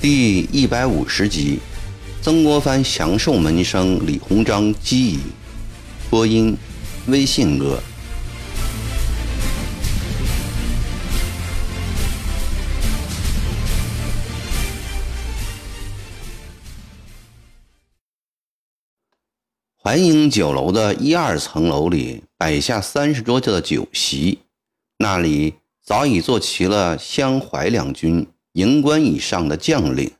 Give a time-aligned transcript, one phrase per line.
[0.00, 1.58] 第一百五十集，
[2.22, 5.20] 曾国藩降寿门生李鸿章机以。
[6.08, 6.56] 播音：
[7.08, 7.82] 微信哥。
[19.86, 24.40] 淮营酒楼的一二层楼里摆下三十桌的酒席，
[24.98, 30.10] 那里早已坐齐了湘淮两军营官以上的将领，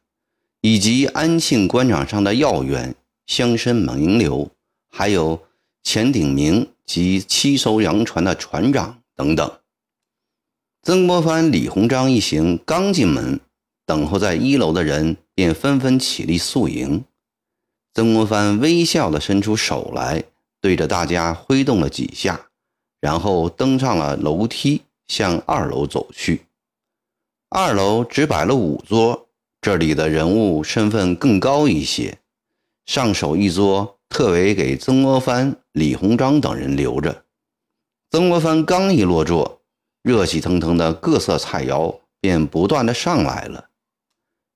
[0.60, 2.94] 以及安庆官场上的要员、
[3.26, 4.48] 乡绅名流，
[4.88, 5.42] 还有
[5.82, 9.50] 钱鼎铭及七艘洋船的船长等等。
[10.84, 13.40] 曾国藩、李鸿章一行刚进门，
[13.84, 17.02] 等候在一楼的人便纷纷起立肃迎。
[17.96, 20.22] 曾国藩微笑地伸出手来，
[20.60, 22.38] 对着大家挥动了几下，
[23.00, 26.42] 然后登上了楼梯，向二楼走去。
[27.48, 29.26] 二楼只摆了五桌，
[29.62, 32.18] 这里的人物身份更高一些。
[32.84, 37.24] 上首一桌特为给曾国藩、李鸿章等人留着。
[38.10, 39.62] 曾国藩刚一落座，
[40.02, 43.70] 热气腾腾的各色菜肴便不断的上来了，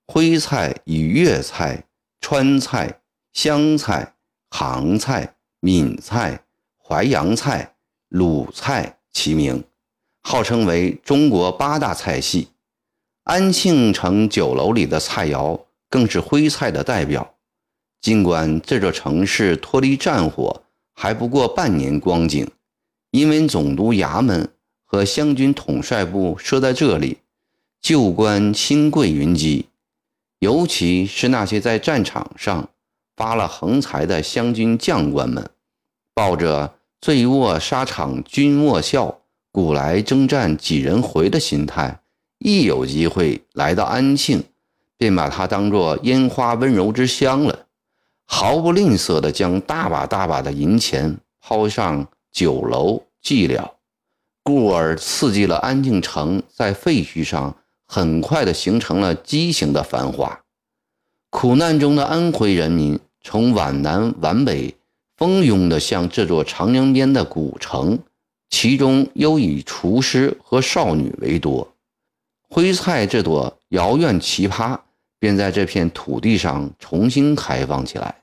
[0.08, 1.86] 徽菜与粤菜、
[2.20, 2.99] 川菜。
[3.32, 4.14] 湘菜、
[4.50, 6.44] 杭菜、闽菜、
[6.76, 7.76] 淮扬菜、
[8.08, 9.62] 鲁菜齐名，
[10.22, 12.48] 号称为中国八大菜系。
[13.24, 17.34] 安庆城酒楼里的菜肴更是徽菜的代表。
[18.00, 20.62] 尽管这座城市脱离战火
[20.94, 22.50] 还不过半年光景，
[23.12, 24.52] 因为总督衙门
[24.84, 27.18] 和湘军统帅部设在这里，
[27.80, 29.68] 旧官新贵云集，
[30.40, 32.68] 尤其是那些在战场上。
[33.20, 35.50] 发了横财的湘军将官们，
[36.14, 39.20] 抱着“醉卧沙场君莫笑，
[39.52, 42.00] 古来征战几人回”的心态，
[42.38, 44.42] 一有机会来到安庆，
[44.96, 47.66] 便把它当作烟花温柔之乡了，
[48.24, 53.72] 毫不吝啬地将大把大把的银钱抛上酒楼寂寥，
[54.42, 57.54] 故而刺激了安庆城在废墟上
[57.86, 60.40] 很快地形成了畸形的繁华。
[61.28, 62.98] 苦难中的安徽人民。
[63.22, 64.74] 从皖南皖北
[65.16, 67.98] 蜂拥地向这座长江边的古城，
[68.48, 71.74] 其中又以厨师和少女为多。
[72.48, 74.78] 徽菜这朵遥远奇葩，
[75.18, 78.22] 便在这片土地上重新开放起来。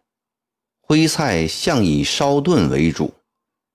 [0.81, 3.13] 徽菜向以烧炖为主，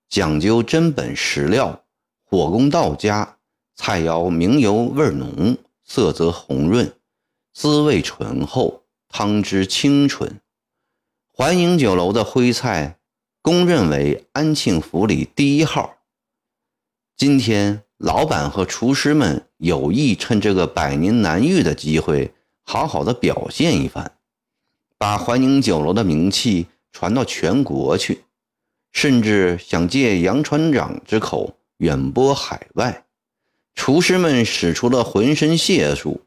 [0.08, 1.84] 讲究真本实料，
[2.24, 3.36] 火功到家，
[3.76, 6.92] 菜肴明油味浓，色泽红润，
[7.54, 10.40] 滋味醇厚，汤汁清纯。
[11.34, 12.98] 淮宁酒楼的徽菜，
[13.40, 15.96] 公认为安庆府里第一号。
[17.16, 24.18] 今天，老板和厨师们有意趁这个百年难遇的机会，好好的表现一番，
[24.98, 28.24] 把淮宁酒楼的名气传到全国去，
[28.92, 33.06] 甚至想借杨船长之口远播海外。
[33.74, 36.26] 厨师们使出了浑身解数，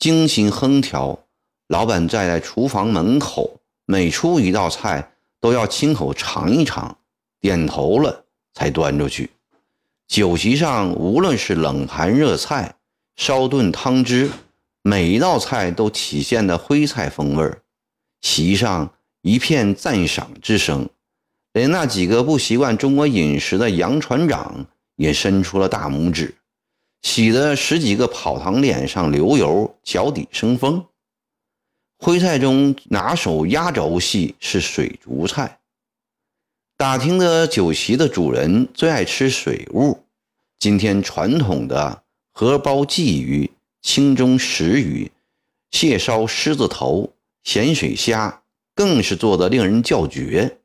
[0.00, 1.26] 精心烹调。
[1.68, 3.60] 老板站在厨房门口。
[3.92, 6.96] 每出一道菜，都要亲口尝一尝，
[7.42, 9.28] 点头了才端出去。
[10.08, 12.76] 酒席上，无论是冷盘热菜、
[13.16, 14.30] 烧炖汤汁，
[14.80, 17.60] 每一道菜都体现的徽菜风味儿。
[18.22, 20.88] 席上一片赞赏之声，
[21.52, 24.64] 连那几个不习惯中国饮食的杨船长
[24.96, 26.34] 也伸出了大拇指，
[27.02, 30.82] 喜得十几个跑堂脸上流油，脚底生风。
[32.04, 35.60] 徽菜中拿手压轴戏是水竹菜。
[36.76, 40.00] 打听的酒席的主人最爱吃水物，
[40.58, 42.02] 今天传统的
[42.32, 43.48] 荷包鲫鱼、
[43.82, 45.12] 清蒸石鱼、
[45.70, 47.12] 蟹烧狮子头、
[47.44, 48.42] 咸水虾，
[48.74, 50.58] 更是做得令人叫绝。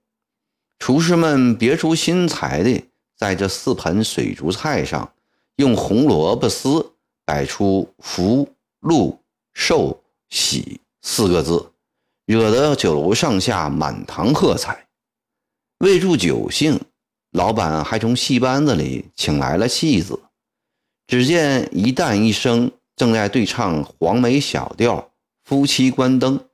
[0.79, 2.83] 厨师们别出心裁的，
[3.15, 5.13] 在这四盆水竹菜上，
[5.57, 6.93] 用红萝卜丝
[7.23, 8.49] 摆出福、
[8.79, 9.19] 禄、
[9.53, 10.81] 寿、喜。
[11.09, 11.71] 四个字，
[12.25, 14.87] 惹得酒楼上下满堂喝彩。
[15.79, 16.81] 为助酒兴，
[17.31, 20.19] 老板还从戏班子里请来了戏子。
[21.07, 25.09] 只见一旦一声正在对唱黄梅小调
[25.45, 26.45] ：“夫妻关灯，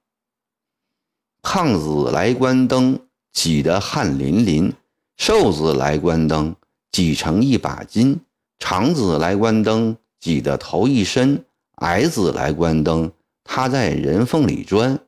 [1.41, 4.71] 胖子来关灯，挤得汗淋淋；
[5.17, 6.55] 瘦子来关灯，
[6.91, 8.19] 挤成一把筋；
[8.59, 11.43] 长子来关灯，挤得头一身；
[11.77, 13.11] 矮子来关灯。”
[13.43, 14.99] 他在人缝里钻，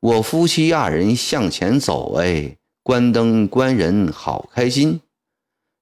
[0.00, 5.00] 我夫妻二人向前走，哎，关灯关人好开心。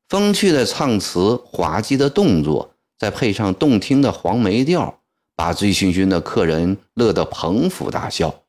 [0.08, 4.98] 风趣的唱词，滑稽的动作，再配上动听的黄梅调，
[5.36, 8.42] 把醉醺醺的客人乐得捧腹大笑。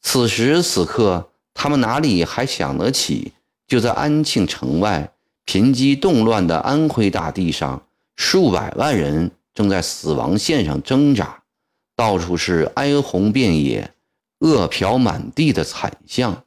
[0.00, 3.32] 此时此刻，他们哪里还想得起，
[3.66, 5.12] 就在安庆城外
[5.44, 7.82] 贫瘠动乱的安徽大地上，
[8.16, 11.42] 数百万人正在死亡线上挣扎，
[11.96, 13.92] 到处是哀鸿遍野、
[14.40, 16.44] 饿殍满地的惨象。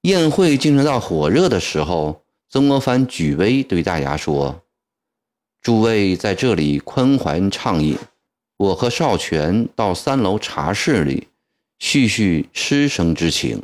[0.00, 4.62] 宴会进行到火热的时候，曾国藩举杯对大家说
[5.60, 7.98] ：“诸位在这里宽怀畅饮，
[8.56, 11.28] 我和少荃到三楼茶室里
[11.78, 13.62] 叙叙师生之情。”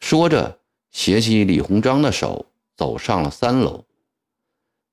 [0.00, 0.58] 说着，
[0.90, 2.46] 携起李鸿章的手，
[2.76, 3.84] 走上了三楼。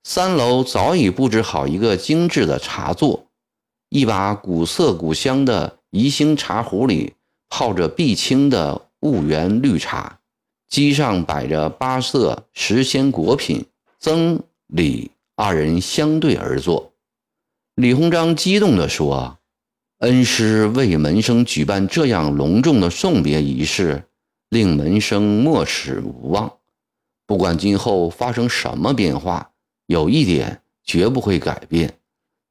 [0.03, 3.27] 三楼早已布置好一个精致的茶座，
[3.93, 7.13] 一把古色古香的宜兴茶壶里
[7.49, 10.19] 泡着碧青的婺源绿茶。
[10.69, 13.65] 机上摆着八色时鲜果品，
[13.99, 16.93] 曾李二人相对而坐。
[17.75, 19.37] 李鸿章激动地说
[19.99, 24.05] ：“恩师为门生举办这样隆重的送别仪式，
[24.47, 26.53] 令门生莫齿无忘。
[27.27, 29.51] 不管今后发生什么变化，
[29.87, 31.93] 有一点绝不会改变，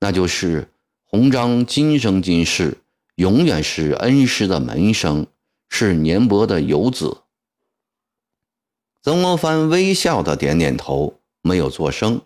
[0.00, 0.68] 那就是
[1.12, 2.78] 鸿章今生今世
[3.16, 5.26] 永远是恩师的门生，
[5.68, 7.22] 是年伯的游子。”
[9.02, 12.22] 曾国藩微笑的点点头，没有作声。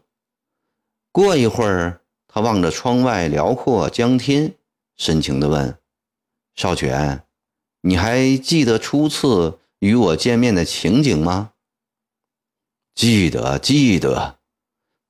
[1.11, 4.55] 过一会儿，他望着窗外辽阔江天，
[4.99, 5.79] 深情地问
[6.55, 7.23] ：“少荃，
[7.81, 11.53] 你还记得初次与我见面的情景吗
[12.95, 14.41] ？”“记得，记得。”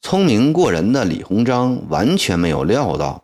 [0.01, 3.24] 聪明过人的李鸿章完全没有料到，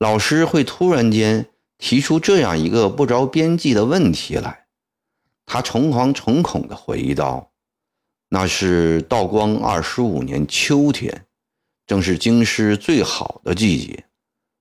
[0.00, 4.64] 老师会突然间提出这样一个不着边际的问题来。
[5.44, 7.52] 他诚惶诚恐地回忆道。
[8.30, 11.26] 那是道光二十五年秋天，
[11.86, 14.06] 正是京师最好的季节。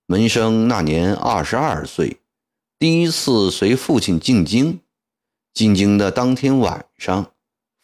[0.07, 2.17] 门生那年二十二岁，
[2.77, 4.81] 第一次随父亲进京。
[5.53, 7.31] 进京的当天晚上，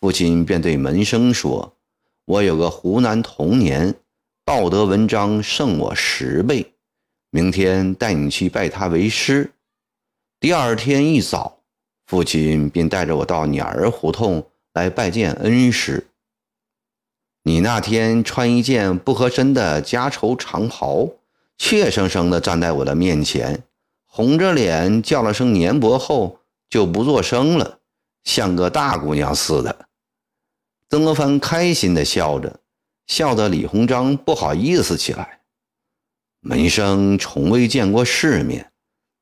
[0.02, 1.78] 父亲便对门生说
[2.26, 3.96] ：“我有个湖南童年，
[4.44, 6.75] 道德文章胜我十倍，
[7.36, 9.52] 明天带你去拜他为师。”
[10.40, 11.60] 第二天一早，
[12.08, 14.48] 父亲便带着我到鸟儿胡同。
[14.72, 16.08] 来拜见恩师。
[17.44, 21.10] 你那天穿一件不合身的夹绸长袍，
[21.58, 23.64] 怯生生地站在我的面前，
[24.06, 26.40] 红着脸叫了声“年伯”后
[26.70, 27.80] 就不作声了，
[28.24, 29.88] 像个大姑娘似的。
[30.90, 32.62] 曾国藩开心地笑着，
[33.08, 35.42] 笑得李鸿章不好意思起来。
[36.48, 38.72] 门生从未见过世面，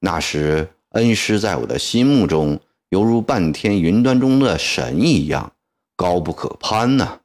[0.02, 2.60] 那时恩师在我的心目中。
[2.90, 5.54] 犹如半天云端中的神一样
[5.96, 7.22] 高不可攀呐！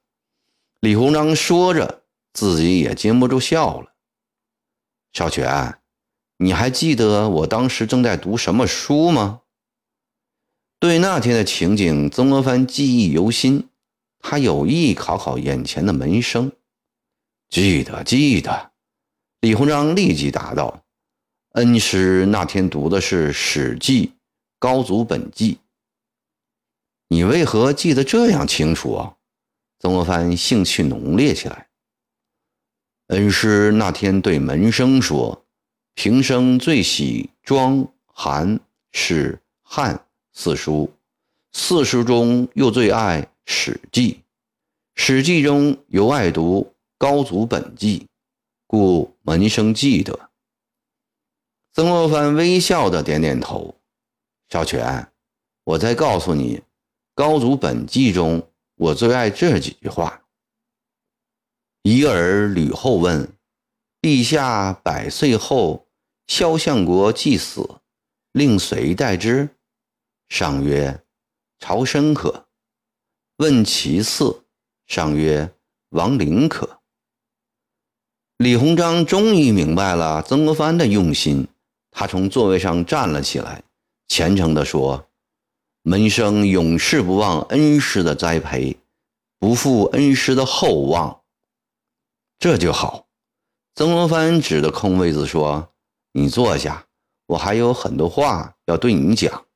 [0.81, 2.03] 李鸿章说着，
[2.33, 3.93] 自己也禁不住笑了。
[5.13, 5.79] 小泉，
[6.39, 9.41] 你还记得我当时正在读什么书吗？
[10.79, 13.69] 对那天的情景，曾国藩记忆犹新。
[14.21, 16.53] 他有意考考眼前的门生。
[17.51, 18.71] 记得，记得。
[19.41, 20.83] 李鸿章立即答道
[21.55, 24.07] ：“恩师那天读的是《史记》。”
[24.59, 25.59] 高祖本纪，
[27.07, 29.15] 你为何记得这样清楚啊？
[29.79, 31.69] 曾国藩兴趣浓烈起来。
[33.07, 35.47] 恩师那天对门生说
[35.95, 38.59] ：“平生最喜庄、韩、
[38.91, 40.93] 史、汉四书，
[41.53, 44.15] 四书中又最爱《史记》，
[44.97, 48.05] 《史记》中尤爱读高祖本纪，
[48.69, 50.31] 故门生记得。”
[51.75, 53.75] 曾国藩微笑的点点头。
[54.49, 55.13] 小泉，
[55.65, 56.59] 我再告诉你，
[57.15, 60.23] 《高祖本纪》中我最爱这几句话
[61.83, 63.31] ：“一儿吕后问，
[64.01, 65.87] 陛下百岁后，
[66.27, 67.81] 萧相国既死，
[68.33, 69.49] 令谁代之？
[70.29, 71.05] 上曰：
[71.59, 72.47] 朝申可。
[73.37, 74.45] 问其次，
[74.87, 75.55] 上曰：
[75.91, 76.78] 王陵可。”
[78.39, 81.49] 李鸿章终于明白了曾国藩的用心，
[81.91, 83.65] 他从座位上站了起来。
[84.07, 85.09] 虔诚地说
[85.83, 88.79] ：“门生永世不忘恩师的栽培，
[89.41, 91.23] 不负恩师的厚望。”
[92.39, 93.09] 这就好。
[93.75, 95.73] 曾国藩指着空位子说
[96.15, 96.87] ：“你坐下，
[97.27, 99.47] 我还有很多话要对你讲。”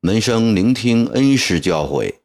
[0.00, 2.20] 门生聆听恩师教诲。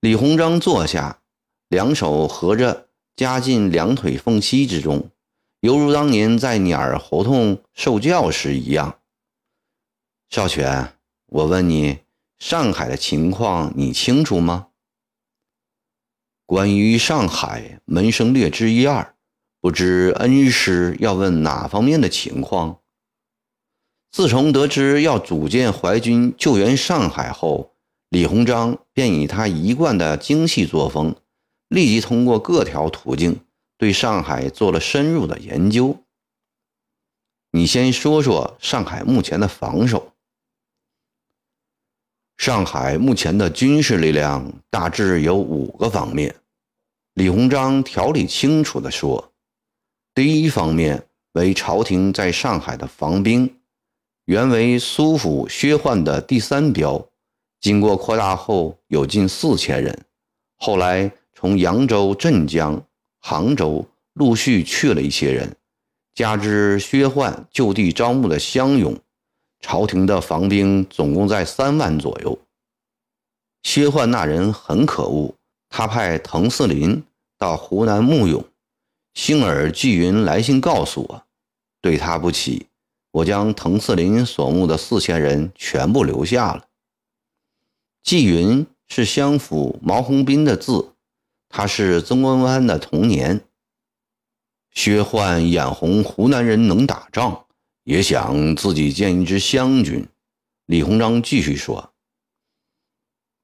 [0.00, 1.20] 李鸿章坐下，
[1.68, 5.10] 两手合着夹进两腿缝隙之中，
[5.60, 8.98] 犹如当年在鸟儿胡同受教时一样。
[10.30, 10.94] 少泉，
[11.26, 11.98] 我问你，
[12.38, 14.68] 上海的情况你清楚吗？
[16.44, 19.14] 关于上海，门生略知一二，
[19.60, 22.80] 不知恩师要问哪方面的情况？
[24.10, 27.74] 自从得知要组建淮军救援上海后，
[28.08, 31.16] 李鸿章便以他一贯的精细作风，
[31.74, 33.40] 立即通过各条途径
[33.76, 35.98] 对上海做了深入的研究。
[37.50, 40.12] 你先说说上海目前的防守。
[42.36, 46.34] 上海目前的军事力量大致有五个方面。
[47.14, 49.32] 李鸿章条理清楚地说
[50.14, 53.60] ：“第一方面为朝廷在上海的防兵。”
[54.26, 57.08] 原为苏府薛焕的第三标，
[57.60, 60.06] 经过扩大后有近四千人。
[60.56, 61.12] 后来
[61.44, 62.82] 从扬州、镇江、
[63.20, 65.54] 杭州陆续去了一些人，
[66.14, 68.98] 加之薛焕就地招募的乡勇，
[69.60, 72.38] 朝廷的防兵总共在三万左右。
[73.62, 75.34] 薛焕那人很可恶，
[75.68, 77.04] 他派滕嗣林
[77.36, 78.42] 到湖南募勇，
[79.12, 81.26] 幸而纪云来信告诉我，
[81.82, 82.68] 对他不起。
[83.10, 86.64] 我将滕嗣林所募的四千人全部留下了。
[88.02, 90.93] 纪云是相府毛鸿斌的字，
[91.56, 93.40] 他是曾国藩的童年。
[94.72, 97.46] 薛焕眼红湖南人能打仗，
[97.84, 100.04] 也想自己建一支湘军。
[100.66, 101.92] 李鸿章继续说：“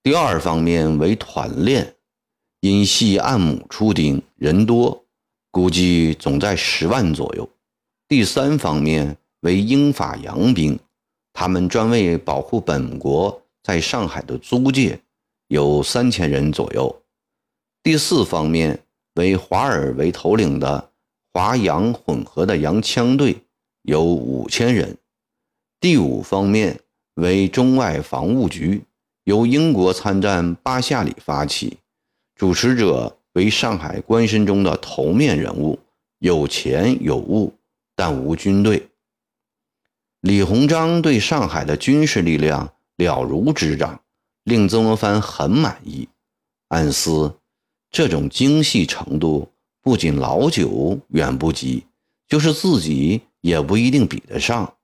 [0.02, 1.94] 第二方面为团练，
[2.58, 5.04] 因系按亩出丁，人多，
[5.52, 7.48] 估计总在十万左右。
[8.08, 10.78] 第三方面。”为英法洋兵，
[11.32, 15.00] 他们专为保护本国在上海的租界，
[15.48, 16.99] 有三千人左右。
[17.82, 18.84] 第四方面
[19.14, 20.90] 为华尔为头领的
[21.32, 23.44] 华洋混合的洋枪队，
[23.82, 24.98] 有五千人。
[25.80, 26.78] 第五方面
[27.14, 28.84] 为中外防务局，
[29.24, 31.78] 由英国参战巴夏里发起，
[32.34, 35.78] 主持者为上海官绅中的头面人物，
[36.18, 37.54] 有钱有物，
[37.96, 38.88] 但无军队。
[40.20, 44.02] 李鸿章对上海的军事力量了如指掌，
[44.44, 46.10] 令曾国藩很满意。
[46.68, 47.39] 暗思，
[47.90, 51.86] 这种精细程度，不仅老九远不及，
[52.28, 54.74] 就是自己也不一定比得上。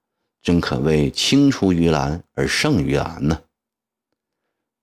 [0.42, 3.42] 真可谓青出于蓝而胜于蓝呢。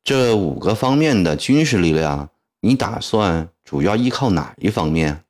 [0.04, 5.24] 这五个方面的军事力量，你打算主要依靠哪一方面？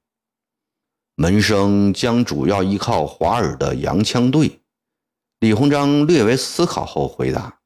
[1.15, 4.59] 门生将主要依靠华尔的洋枪队。
[5.39, 7.59] 李鸿章略微思考后回答：“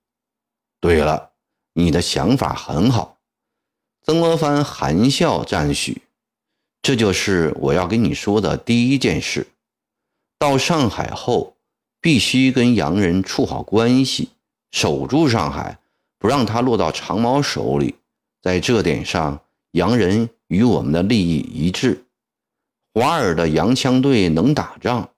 [0.81, 1.31] 对了，
[1.73, 3.16] 你的想法很好。”
[4.09, 6.01] 曾国藩含笑赞许
[6.81, 9.45] ：“这就是我要跟你说的第一件事。
[10.39, 11.57] 到上海后，
[11.99, 14.29] 必须跟洋人处好关系，
[14.71, 15.77] 守住上海，
[16.19, 17.95] 不让他落到长毛手里。
[18.41, 22.05] 在这点上，洋人与我们的利益一致。
[22.93, 25.09] 华尔的洋枪队能打仗。”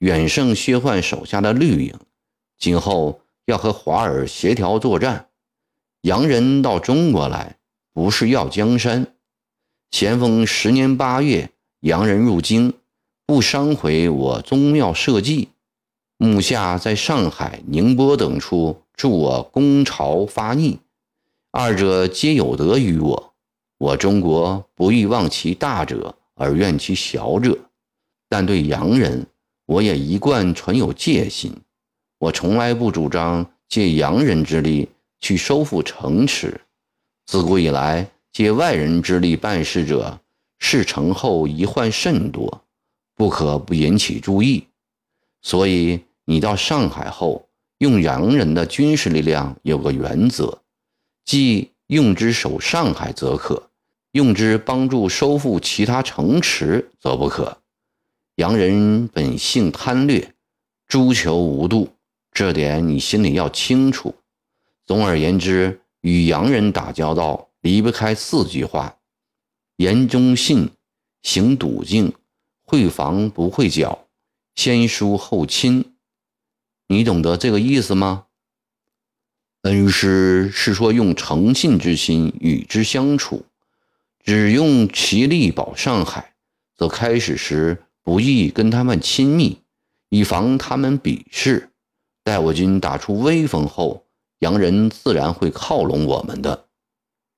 [0.00, 1.98] 远胜薛焕手下的绿营，
[2.58, 5.30] 今后要和华尔协调作战。
[6.02, 7.56] 洋人到中国来，
[7.96, 9.14] 不是要江山。
[9.90, 11.48] 咸丰十年八月，
[11.80, 12.74] 洋人入京，
[13.24, 15.48] 不伤毁我宗庙社稷。
[16.18, 20.78] 目下在上海、宁波等处助我攻朝发逆，
[21.50, 23.32] 二者皆有德于我。
[23.78, 27.58] 我中国不欲忘其大者而怨其小者，
[28.28, 29.26] 但对洋人。
[29.64, 31.50] 我也一贯存有戒心，
[32.18, 36.60] 我从来不主张借洋人之力去收复城池。
[37.26, 40.20] 自古以来，借外人之力办事者，
[40.60, 42.62] 事成后遗患甚多，
[43.16, 44.68] 不可不引起注意。
[45.42, 50.62] 所以，你到上海后，用洋人的军事力量有个原则，
[51.24, 53.70] 即用之守上海则可，
[54.12, 57.58] 用之帮助收复其他城池则不可。
[58.36, 60.32] 洋人本性贪掠，
[60.86, 61.88] 诛求无度，
[62.30, 64.14] 这点你心里要清楚。
[64.84, 68.98] 总而言之，与洋人打交道离不开四句话：
[69.78, 70.70] 言忠信，
[71.20, 72.12] 行笃敬，
[72.62, 74.06] 会防不会剿，
[74.54, 75.96] 先疏后亲。
[76.86, 78.26] 你懂得这个意思吗？
[79.62, 83.44] 恩师是说用诚信之心与之相处，
[84.22, 86.34] 只用其力保上海，
[86.76, 87.82] 则开始时。
[88.04, 89.62] 不易跟他们亲密，
[90.10, 91.70] 以防他们鄙视。
[92.22, 94.05] 待我军打出威风后，
[94.38, 96.66] 洋人自然会靠拢我们的。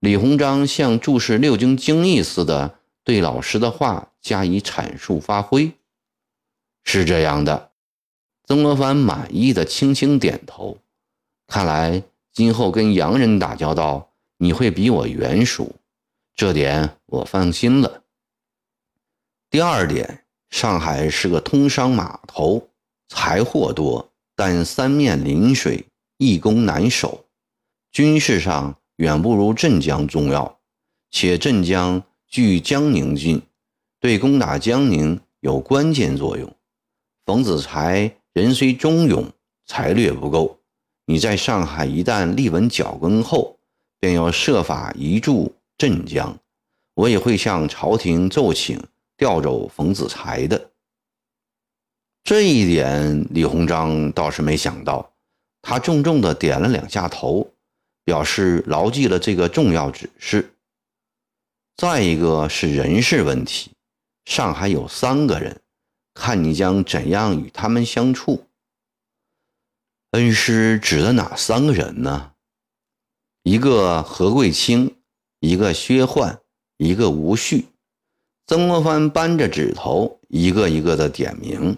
[0.00, 5.72] 李鸿章像注释六经经义似的，对老师的话加以阐述发挥。
[6.84, 7.70] 是这样的，
[8.46, 10.78] 曾国藩满意的轻轻点头。
[11.46, 12.02] 看来
[12.32, 15.76] 今后跟洋人打交道，你会比我圆熟。
[16.34, 18.04] 这点我放心了。
[19.50, 22.68] 第二点，上海是个通商码头，
[23.08, 25.86] 财货多，但三面临水，
[26.18, 27.24] 易攻难守，
[27.92, 30.58] 军事上远不如镇江重要。
[31.10, 33.40] 且镇江距江宁近，
[34.00, 36.54] 对攻打江宁有关键作用。
[37.24, 39.32] 冯子材人虽忠勇，
[39.64, 40.58] 才略不够。
[41.06, 43.58] 你在上海一旦立稳脚跟后，
[44.00, 46.36] 便要设法移驻镇江。
[46.94, 48.82] 我也会向朝廷奏请
[49.16, 50.72] 调走冯子材的。
[52.24, 55.14] 这一点，李鸿章倒是没想到。
[55.62, 57.54] 他重重的点了两下头，
[58.04, 60.54] 表示牢记了这个重要指示。
[61.76, 63.70] 再一个是人事问题，
[64.24, 65.60] 上海有三个人，
[66.14, 68.46] 看你将怎样与他们相处。
[70.12, 72.32] 恩师指的哪三个人呢？
[73.42, 74.96] 一个何贵清，
[75.40, 76.40] 一个薛焕，
[76.78, 77.66] 一个吴旭。
[78.46, 81.76] 曾国藩扳着指头，一个一个的点名。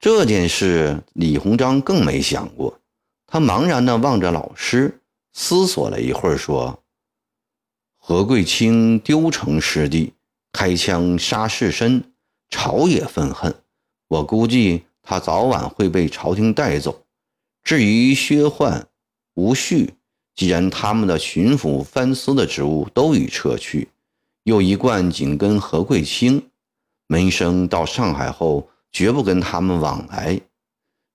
[0.00, 2.80] 这件事，李鸿章更没想过。
[3.26, 5.00] 他茫然地望着老师，
[5.32, 6.84] 思索了一会儿，说。
[7.96, 10.12] 何贵清丢城失地，
[10.52, 12.00] 开枪杀士绅，
[12.48, 13.52] 朝野愤恨。
[14.06, 17.04] 我估计他早晚会被朝廷带走。
[17.64, 18.86] 至于薛焕、
[19.34, 19.94] 吴旭，
[20.36, 23.88] 既然他们的巡抚、藩司的职务都已撤去，
[24.44, 26.50] 又一贯紧跟何贵清，
[27.08, 30.40] 门生到上海后绝不跟他们往来。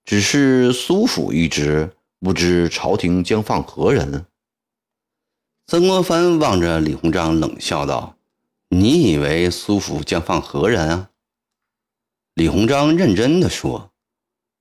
[0.04, 4.26] 只是苏府一职，不知朝廷将放何人？
[5.66, 8.18] 曾国藩望着李鸿章，冷笑道
[8.68, 11.10] ：“你以为苏府将放何人啊？”
[12.34, 13.92] 李鸿章认真的说：“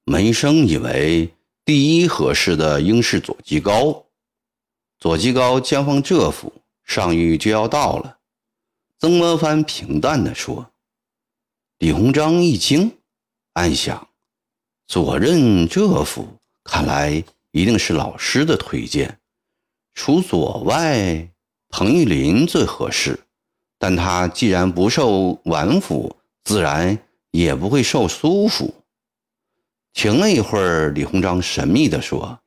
[0.05, 1.34] 门生以为
[1.65, 4.05] 第一合适的应是左吉高。
[4.98, 8.20] 左吉高将放浙府，上谕就要到了。”
[8.98, 10.72] 曾国藩平淡的说。
[11.79, 12.98] 李鸿章一惊，
[13.53, 14.07] 暗想
[14.87, 16.27] ：“左任这府，
[16.63, 19.20] 看来一定是老师的推荐。”
[19.94, 21.29] 除左外，
[21.70, 23.20] 彭玉麟最合适，
[23.77, 26.98] 但他既然不受皖府，自然
[27.29, 28.74] 也不会受苏府。
[29.94, 32.39] 停了一会儿，李鸿章神秘地说：“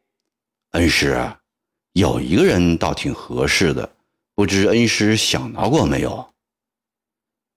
[0.72, 1.36] 恩师，
[1.92, 3.88] 有一个人倒挺合适的，
[4.34, 6.34] 不知恩师想到过没有？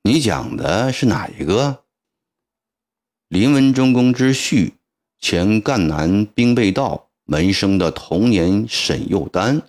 [0.03, 1.83] 你讲的是哪一个？
[3.29, 4.71] 林文忠公之婿，
[5.19, 9.61] 前赣南兵备道门生的童年沈幼丹。”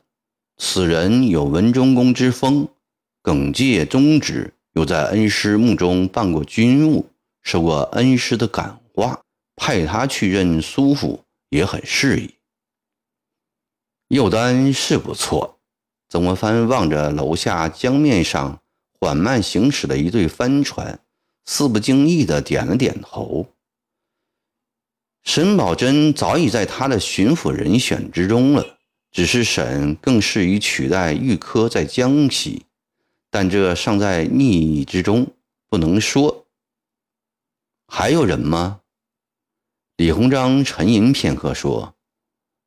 [0.56, 2.66] 此人有文忠公之风，
[3.20, 7.10] 耿介忠直，又在恩师墓中办过军务，
[7.42, 9.20] 受过恩师的感化，
[9.56, 12.34] 派他去任苏府也很适宜。
[14.08, 15.58] 右丹是不错。
[16.08, 18.58] 曾国藩望着楼下江面上
[18.98, 20.98] 缓慢行驶的一对帆船，
[21.44, 23.46] 似不经意地点了点头。
[25.22, 28.78] 沈葆桢早已在他的巡抚人选之中了。
[29.12, 32.64] 只是沈更适于取代玉科在江西，
[33.28, 35.26] 但这尚在逆议之中，
[35.68, 36.46] 不能说。
[37.88, 38.82] 还有人吗？
[39.96, 41.96] 李鸿章沉吟片刻说：“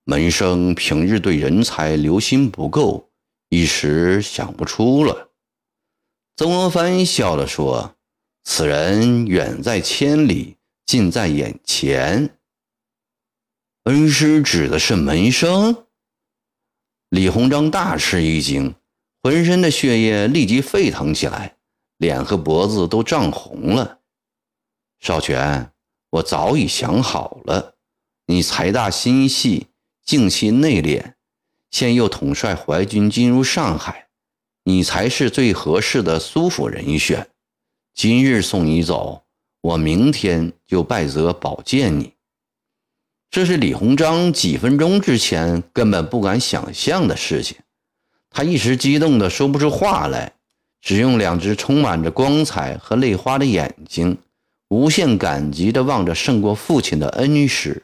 [0.04, 3.10] 门生平日对人才留心不够，
[3.48, 5.30] 一时想不出了。”
[6.36, 7.93] 曾国藩笑了说
[8.44, 12.38] ：“此人远在千里，近在眼前。
[13.86, 15.86] 恩师指的是门生。”
[17.10, 18.76] 李鸿章大吃一惊，
[19.22, 21.56] 浑身的血液立即沸腾起来，
[21.98, 24.00] 脸和脖子都涨红了。
[25.00, 25.72] 少荃，
[26.10, 27.76] 我早已想好了，
[28.26, 29.68] 你财大心细，
[30.04, 31.14] 静气内敛，
[31.72, 34.10] 现又统帅淮军进入上海，
[34.64, 37.30] 你才是最合适的苏府人选。
[37.96, 39.24] 今日送你走，
[39.62, 42.14] 我明天就拜泽保荐你。
[43.30, 47.58] 这是李鸿章几分钟之前根本不敢想象的事情，
[48.30, 50.34] 他一时激动的说不出话来，
[50.82, 54.18] 只用两只充满着光彩和泪花的眼睛，
[54.70, 57.84] 无限感激地望着胜过父亲的恩师。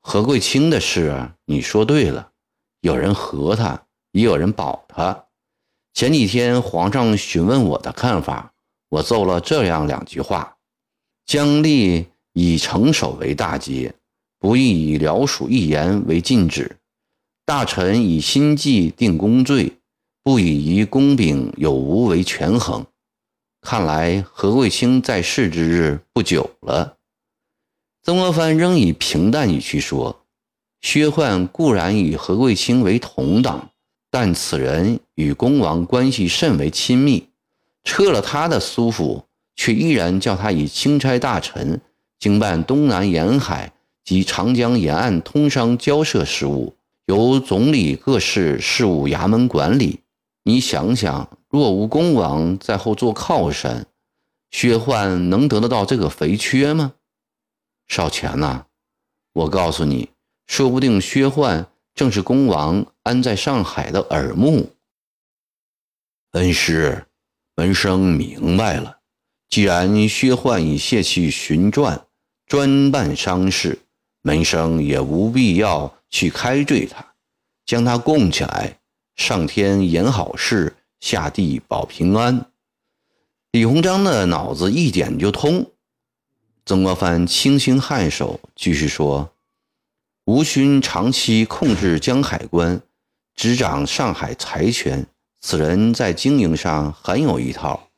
[0.00, 2.30] 何贵清的事，你说对了，
[2.80, 5.24] 有人和他，也有人保他。
[5.92, 8.52] 前几天皇上询问我的看法，
[8.96, 10.56] 我奏了这样两句话：
[11.26, 13.94] 姜立以成守为大节。
[14.38, 16.76] 不宜以僚属一言为禁止，
[17.44, 19.72] 大臣以心计定功罪，
[20.22, 22.86] 不以于公秉有无为权衡。
[23.60, 26.96] 看来何贵清在世之日不久了。
[28.02, 30.24] 曾国藩仍以平淡语气说
[30.80, 33.70] ：“薛焕固然与何贵清为同党，
[34.10, 37.28] 但此人与恭王关系甚为亲密，
[37.86, 41.80] 撤了他的苏府，却依然叫他以钦差大臣
[42.18, 43.72] 经办东南沿海
[44.04, 46.74] 及长江沿岸通商交涉事务，
[47.06, 50.00] 由总理各市事务衙门管理。
[50.42, 53.86] 你想想，若无公王在后做靠山，
[54.50, 56.94] 薛焕能得得到这个肥缺吗？
[57.86, 58.66] 少乾呐，
[59.32, 60.10] 我告诉你，
[60.48, 61.68] 说不定薛焕。
[61.94, 64.68] 正是公王安在上海的耳目。
[66.32, 67.06] 恩师，
[67.56, 68.98] 门生明白了。
[69.48, 72.06] 既然薛焕已卸去巡传，
[72.46, 73.78] 专办商事，
[74.20, 77.14] 门生也无必要去开罪他，
[77.64, 78.78] 将他供起来。
[79.16, 82.46] 上天言好事，下地保平安。
[83.52, 85.72] 李鸿章的脑子一点就通。
[86.66, 89.32] 曾国藩轻轻颔首，继续说。
[90.26, 92.82] 吴勋长期控制江海关，
[93.34, 95.06] 执掌上海财权。
[95.40, 97.88] 此人在经营上很有一套。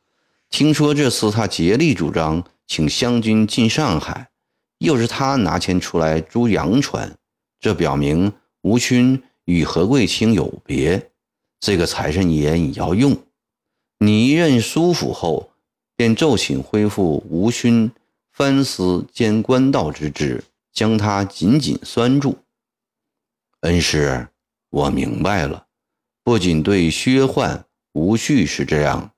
[0.51, 4.29] 听说这次他竭力主张请湘军进上海，
[4.79, 7.17] 又是他拿钱出来租洋船，
[7.61, 11.11] 这表明吴勋与何贵清有别。
[11.61, 13.17] 这个财神爷你要用，
[13.99, 15.51] 你一任苏府后，
[15.97, 17.91] 便奏请恢复吴勋
[18.33, 20.45] 藩司兼官道之职。
[20.71, 22.39] 将他紧紧拴住。
[23.63, 24.29] 恩师，
[24.71, 25.67] 我明白了。
[26.29, 27.65] 不仅对薛焕、
[27.95, 29.13] 吴旭是这样，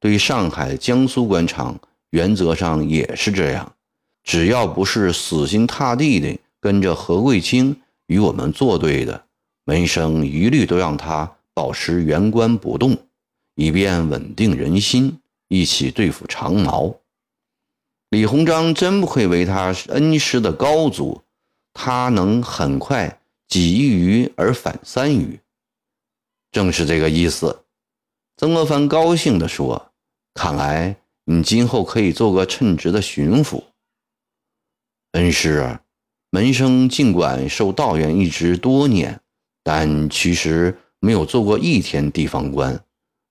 [0.00, 3.74] 对上海、江苏官场，原则上也是这样。
[4.22, 9.26] 只要不是死心塌地的跟着何贵清与我们作对的，
[9.66, 12.96] 门生一律都让他保持原官不动，
[13.56, 16.94] 以便稳定人心，一起对付长毛。
[18.08, 21.20] 李鸿章真不愧为他恩师的高祖，
[21.74, 25.38] 他能很快几一鱼而反三鱼，
[26.54, 27.64] 正是这个意思。
[28.36, 29.90] 曾国藩高兴地说
[30.34, 33.64] ：“看来你今后可以做个称职的巡抚。”
[35.12, 35.80] 恩师，
[36.30, 39.20] 门生尽管受道员一职多年，
[39.64, 42.84] 但其实没有做过一天地方官。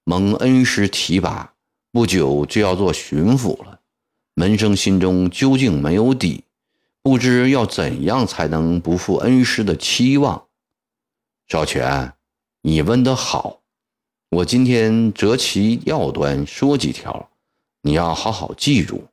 [0.04, 1.54] 蒙恩师提拔，
[1.94, 3.80] 不久就要做巡抚了。
[4.34, 6.44] 门生心中究竟没有底，
[7.02, 10.48] 不知要怎样才能不负恩师的期望。
[11.48, 12.14] 少权，
[12.66, 13.60] 你问得好，
[14.30, 17.30] 我今天择其要端说几条，
[17.82, 19.04] 你要好好记住。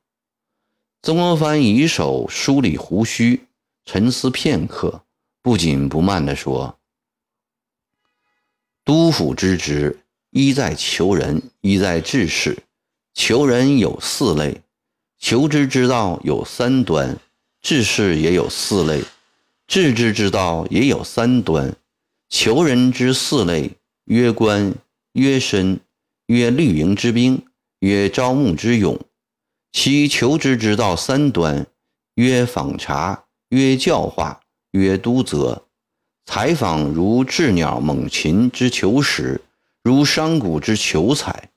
[1.01, 3.47] 曾国藩以手梳理胡须，
[3.83, 5.03] 沉思片刻，
[5.41, 6.77] 不紧不慢地说
[8.85, 12.63] ：“督府之职，一在求人，一在治事。
[13.13, 14.61] 求人有四类。”
[15.19, 17.19] 求之之道有三端，
[17.61, 19.03] 治事也有四类；
[19.67, 21.75] 治之之道也有三端。
[22.31, 23.71] 求人之四类，
[24.05, 24.73] 曰官，
[25.11, 25.81] 曰身，
[26.27, 27.45] 曰绿营之兵，
[27.79, 28.97] 曰招募之勇。
[29.73, 31.67] 其求之之道三端，
[32.15, 34.39] 曰访察，曰教化，
[34.71, 35.67] 曰督责。
[36.25, 39.41] 采访如鸷鸟猛禽之求食，
[39.83, 41.49] 如商贾之求财。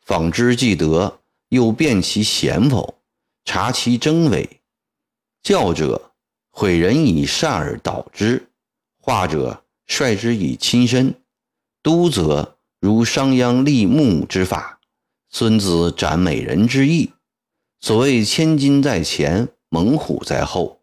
[0.00, 2.98] 访之既得，又辨其贤否。
[3.44, 4.48] 察其真伪，
[5.42, 6.10] 教者
[6.50, 8.48] 毁人以善而导之，
[8.98, 11.14] 化者率之以亲身，
[11.82, 14.80] 督则如商鞅立木之法，
[15.30, 17.12] 孙子斩美人之意。
[17.80, 20.80] 所谓千金在前，猛虎在后。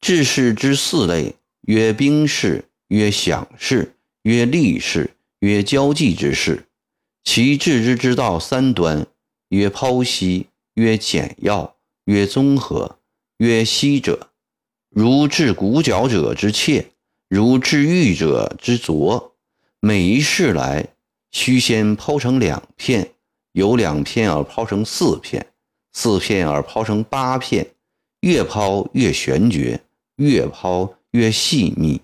[0.00, 6.66] 治世之四类，曰兵士，曰享事，曰利事，曰交际之事。
[7.22, 9.06] 其治之之道三端，
[9.48, 10.48] 曰剖析。
[10.74, 11.76] 曰简要，
[12.06, 12.98] 曰综合，
[13.36, 14.32] 曰稀者，
[14.90, 16.90] 如治骨角者之切，
[17.34, 19.32] 如治玉者之琢。
[19.80, 20.90] 每一世来，
[21.32, 23.10] 须先剖成两片，
[23.50, 25.44] 由两片而剖成四片，
[25.92, 27.66] 四片而剖成八片，
[28.20, 29.80] 越剖越玄绝，
[30.14, 32.00] 越剖越细密。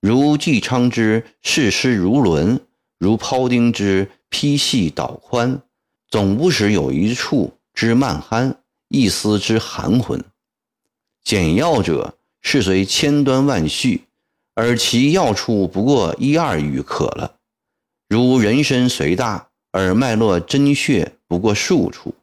[0.00, 2.60] 如纪昌之视师如轮，
[2.98, 5.62] 如庖丁之劈细导宽，
[6.08, 7.56] 总不使有一处。
[7.72, 8.56] 之慢酣，
[8.88, 10.24] 一丝之含混。
[11.22, 14.02] 简要者，是随千端万绪，
[14.62, 17.34] 而其要处不过一二语可了。
[18.08, 22.14] 如人参虽大，而脉络针穴不过数处；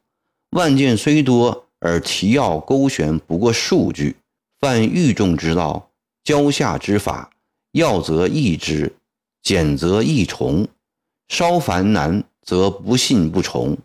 [0.52, 4.16] 万件虽多，而提要勾选不过数句。
[4.58, 5.90] 犯欲重之道，
[6.24, 7.30] 交下之法，
[7.72, 8.94] 要则易之，
[9.42, 10.66] 简则易从。
[11.28, 13.76] 稍繁难，则不信不从。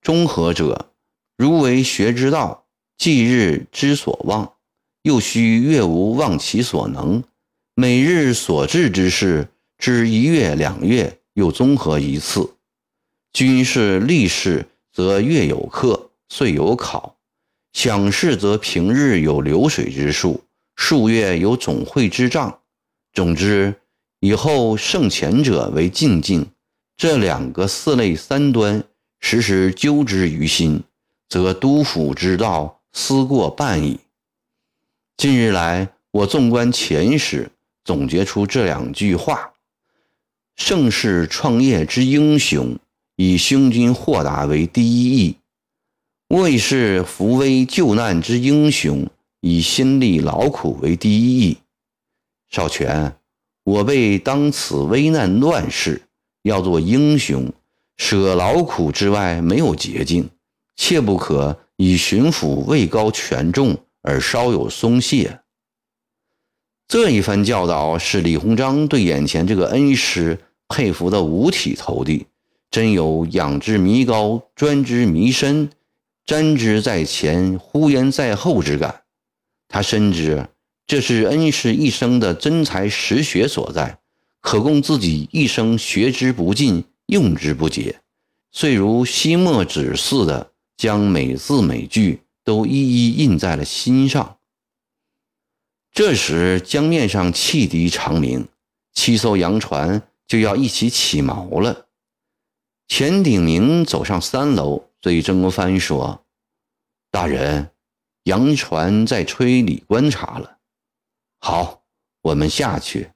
[0.00, 0.88] 中和者。
[1.36, 2.64] 如为学之道，
[2.98, 4.54] 既日之所望，
[5.02, 7.22] 又须月无忘其所能。
[7.74, 12.52] 每日所至之事，至一月两月又综合一次。
[13.32, 17.16] 军事立事则月有课，岁有考；
[17.72, 20.44] 想事则平日有流水之数，
[20.76, 22.60] 数月有总会之账。
[23.14, 23.74] 总之，
[24.20, 26.46] 以后胜前者为进境，
[26.98, 28.84] 这两个四类三端，
[29.18, 30.84] 时时揪之于心，
[31.26, 33.98] 则督府之道思过半矣。
[35.16, 37.50] 近日来，我纵观前史，
[37.84, 39.52] 总结出这两句话：
[40.56, 42.78] 盛世创业之英雄。
[43.16, 45.36] 以胸襟豁达为第一义，
[46.28, 49.06] 卫士扶危救难之英雄，
[49.40, 51.58] 以心力劳苦为第一义。
[52.48, 53.14] 少荃，
[53.64, 56.02] 我辈当此危难乱世，
[56.42, 57.52] 要做英雄，
[57.98, 60.28] 舍劳苦之外没有捷径，
[60.74, 65.41] 切不可以巡抚位高权重而稍有松懈。
[66.88, 72.26] 这一番教导，使李鸿章对眼前这个恩师佩服得五体投地。
[72.70, 75.68] 真有仰之弥高、专之弥深、
[76.26, 79.02] 瞻之在前、呼延在后之感。
[79.68, 80.48] 他深知
[80.86, 83.98] 这是恩师一生的真才实学所在，
[84.40, 88.00] 可供自己一生学之不尽、用之不竭。
[88.50, 94.36] 遂如惜墨纸似的，将每字每句都一一印在了心上。
[95.94, 98.48] 这时江面上汽笛长鸣，
[98.94, 101.86] 七艘洋船就要一起起锚了。
[102.88, 106.24] 钱鼎铭走上三楼，对曾国藩说
[107.12, 107.72] ：“大人，
[108.22, 110.56] 洋船在催里观察了。”
[111.40, 111.82] 好，
[112.22, 113.10] 我们下去。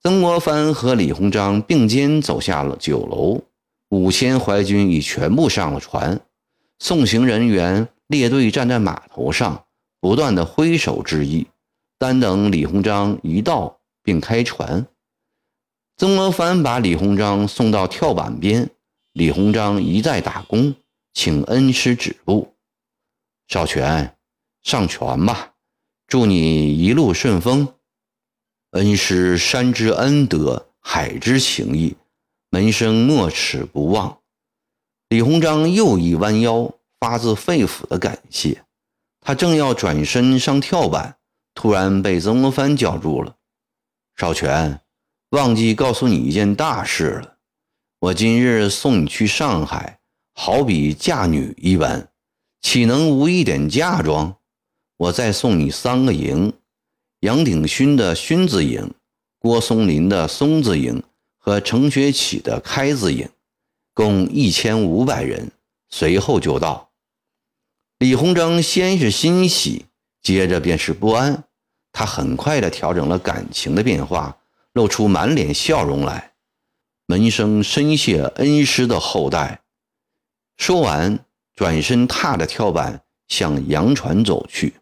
[0.00, 3.42] 曾国藩和李鸿章并肩走下了九楼，
[3.88, 6.20] 五千淮军已全部上了船，
[6.78, 9.66] 送行人员列队站在码头上，
[9.98, 11.48] 不断的挥手致意，
[11.98, 14.86] 单等李鸿章一到，并开船。
[15.96, 18.68] 曾国藩把李鸿章送到跳板边，
[19.12, 20.74] 李鸿章一再打工，
[21.12, 22.54] 请恩师止步。
[23.46, 24.16] 少荃，
[24.62, 25.52] 上船吧，
[26.08, 27.74] 祝你一路顺风。
[28.70, 31.96] 恩师山之恩德，海之情谊，
[32.50, 34.18] 门生没齿不忘。
[35.10, 38.64] 李鸿章又一弯腰，发自肺腑的感谢。
[39.20, 41.16] 他正要转身上跳板，
[41.54, 43.36] 突然被曾国藩叫住了。
[44.16, 44.80] 少荃。
[45.30, 47.36] 忘记告诉你一件大事了，
[47.98, 49.98] 我今日送你去上海，
[50.32, 52.08] 好比嫁女一般，
[52.60, 54.36] 岂能无一点嫁妆？
[54.96, 56.52] 我再送你三个营：
[57.20, 58.94] 杨鼎勋的勋字营，
[59.40, 61.02] 郭松林的松字营
[61.36, 63.28] 和程学启的开字营，
[63.92, 65.50] 共一千五百人。
[65.88, 66.92] 随后就到。
[67.98, 69.86] 李鸿章先是欣喜，
[70.24, 71.44] 接着便是不安，
[71.92, 74.36] 他很快的调整了感情的变化。
[74.72, 76.32] 露出满脸笑容来，
[77.06, 79.60] 门生深谢恩师的厚待。
[80.56, 81.16] 说完，
[81.54, 84.74] 转身踏着跳板向洋船走去。